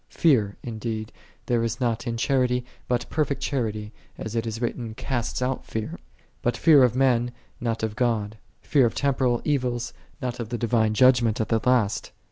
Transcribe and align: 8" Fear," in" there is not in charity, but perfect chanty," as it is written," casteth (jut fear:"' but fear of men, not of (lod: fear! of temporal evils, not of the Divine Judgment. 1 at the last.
8" 0.09 0.17
Fear," 0.21 0.57
in" 0.63 1.05
there 1.45 1.63
is 1.63 1.79
not 1.79 2.07
in 2.07 2.17
charity, 2.17 2.65
but 2.87 3.05
perfect 3.11 3.39
chanty," 3.39 3.93
as 4.17 4.35
it 4.35 4.47
is 4.47 4.59
written," 4.59 4.95
casteth 4.95 5.37
(jut 5.37 5.63
fear:"' 5.63 5.99
but 6.41 6.57
fear 6.57 6.81
of 6.81 6.95
men, 6.95 7.29
not 7.59 7.83
of 7.83 7.93
(lod: 8.01 8.39
fear! 8.63 8.87
of 8.87 8.95
temporal 8.95 9.43
evils, 9.45 9.93
not 10.19 10.39
of 10.39 10.49
the 10.49 10.57
Divine 10.57 10.95
Judgment. 10.95 11.37
1 11.39 11.43
at 11.43 11.49
the 11.61 11.69
last. 11.69 12.11